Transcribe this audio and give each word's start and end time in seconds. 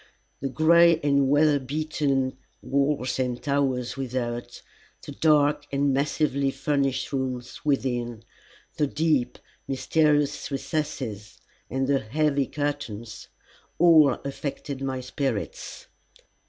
The 0.39 0.49
gray 0.49 0.99
and 1.01 1.29
weather 1.29 1.59
beaten 1.59 2.35
walls 2.63 3.19
and 3.19 3.39
towers 3.39 3.95
without, 3.97 4.63
the 5.03 5.11
dark 5.11 5.67
and 5.71 5.93
massively 5.93 6.49
furnished 6.49 7.13
rooms 7.13 7.63
within, 7.63 8.23
the 8.77 8.87
deep, 8.87 9.37
mysterious 9.67 10.49
recesses 10.49 11.37
and 11.69 11.85
the 11.85 11.99
heavy 11.99 12.47
curtains, 12.47 13.27
all 13.77 14.13
affected 14.25 14.81
my 14.81 15.01
spirits. 15.01 15.85